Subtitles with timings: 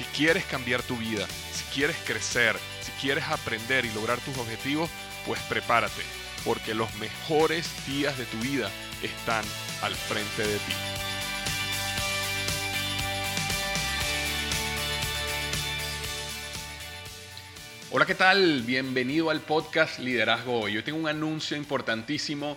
[0.00, 4.88] Si quieres cambiar tu vida, si quieres crecer, si quieres aprender y lograr tus objetivos,
[5.26, 6.00] pues prepárate,
[6.42, 8.70] porque los mejores días de tu vida
[9.02, 9.44] están
[9.82, 10.72] al frente de ti.
[17.90, 18.62] Hola, ¿qué tal?
[18.62, 20.72] Bienvenido al podcast Liderazgo Hoy.
[20.72, 22.56] Yo tengo un anuncio importantísimo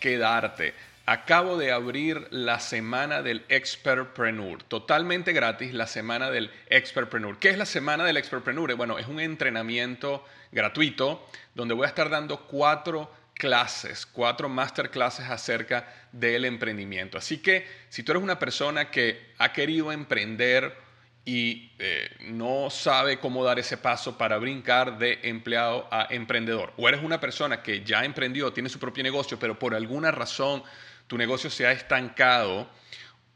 [0.00, 0.74] que darte.
[1.06, 7.38] Acabo de abrir la semana del Expertpreneur, totalmente gratis, la semana del Expertpreneur.
[7.38, 8.74] ¿Qué es la semana del Expertpreneur?
[8.76, 15.88] Bueno, es un entrenamiento gratuito donde voy a estar dando cuatro clases, cuatro masterclasses acerca
[16.12, 17.16] del emprendimiento.
[17.18, 20.76] Así que si tú eres una persona que ha querido emprender
[21.24, 26.88] y eh, no sabe cómo dar ese paso para brincar de empleado a emprendedor, o
[26.88, 30.62] eres una persona que ya emprendió, tiene su propio negocio, pero por alguna razón
[31.06, 32.68] tu negocio se ha estancado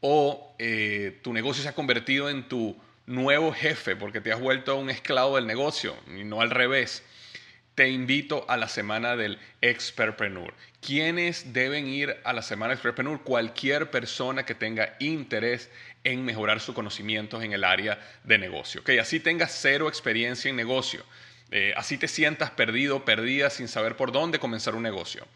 [0.01, 2.75] o eh, tu negocio se ha convertido en tu
[3.05, 7.03] nuevo jefe porque te has vuelto un esclavo del negocio y no al revés,
[7.75, 10.53] te invito a la semana del Expertpreneur.
[10.81, 13.21] ¿Quiénes deben ir a la semana del Expertpreneur?
[13.21, 15.69] Cualquier persona que tenga interés
[16.05, 18.83] en mejorar sus conocimientos en el área de negocio.
[18.83, 21.03] Que Así tengas cero experiencia en negocio.
[21.51, 25.27] Eh, así te sientas perdido, perdida, sin saber por dónde comenzar un negocio.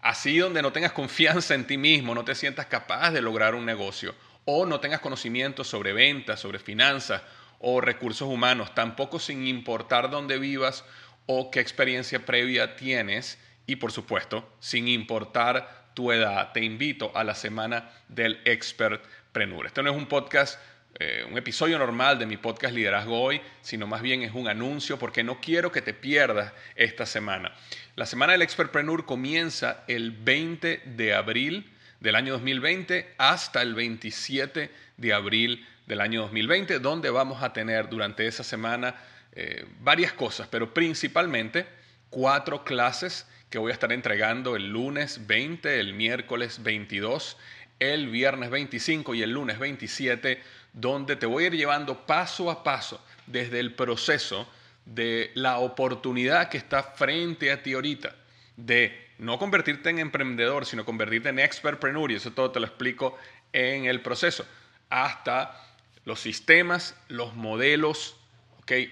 [0.00, 3.66] Así donde no tengas confianza en ti mismo, no te sientas capaz de lograr un
[3.66, 7.22] negocio o no tengas conocimiento sobre ventas, sobre finanzas
[7.58, 10.84] o recursos humanos, tampoco sin importar dónde vivas
[11.32, 16.50] o qué experiencia previa tienes y por supuesto sin importar tu edad.
[16.50, 19.66] Te invito a la semana del Expertpreneur.
[19.66, 20.58] Este no es un podcast
[20.98, 24.98] eh, un episodio normal de mi podcast Liderazgo Hoy, sino más bien es un anuncio
[24.98, 27.54] porque no quiero que te pierdas esta semana.
[27.94, 31.70] La semana del Expertpreneur comienza el 20 de abril
[32.00, 37.88] del año 2020 hasta el 27 de abril del año 2020, donde vamos a tener
[37.88, 38.94] durante esa semana
[39.32, 41.66] eh, varias cosas, pero principalmente
[42.10, 47.36] cuatro clases que voy a estar entregando el lunes 20, el miércoles 22,
[47.80, 50.40] el viernes 25 y el lunes 27
[50.72, 54.48] donde te voy a ir llevando paso a paso desde el proceso
[54.84, 58.14] de la oportunidad que está frente a ti ahorita,
[58.56, 63.18] de no convertirte en emprendedor, sino convertirte en expertpreneur, y eso todo te lo explico
[63.52, 64.46] en el proceso,
[64.88, 65.69] hasta
[66.04, 68.16] los sistemas, los modelos